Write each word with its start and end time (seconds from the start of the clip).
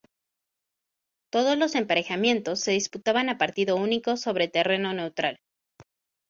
Todos 1.31 1.59
los 1.59 1.75
emparejamientos 1.75 2.59
se 2.61 2.71
disputaban 2.71 3.29
a 3.29 3.37
partido 3.37 3.75
único 3.75 4.17
sobre 4.17 4.47
terreno 4.47 4.95
neutral. 4.95 5.39